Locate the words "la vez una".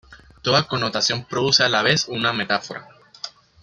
1.69-2.33